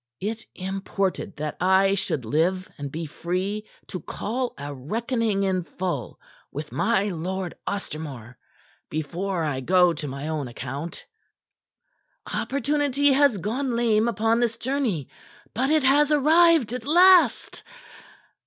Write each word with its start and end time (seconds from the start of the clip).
It 0.19 0.47
imported 0.55 1.35
that 1.37 1.57
I 1.61 1.93
should 1.93 2.25
live 2.25 2.67
and 2.79 2.91
be 2.91 3.05
free 3.05 3.67
to 3.85 3.99
call 3.99 4.55
a 4.57 4.73
reckoning 4.73 5.43
in 5.43 5.61
full 5.63 6.19
with 6.51 6.71
my 6.71 7.09
Lord 7.09 7.53
Ostermore 7.67 8.35
before 8.89 9.43
I 9.43 9.59
go 9.59 9.93
to 9.93 10.07
my 10.07 10.27
own 10.27 10.47
account. 10.47 11.05
"Opportunity 12.33 13.11
has 13.13 13.37
gone 13.37 13.75
lame 13.75 14.07
upon 14.07 14.39
this 14.39 14.57
journey. 14.57 15.07
But 15.53 15.69
it 15.69 15.83
has 15.83 16.11
arrived 16.11 16.73
at 16.73 16.87
last. 16.87 17.61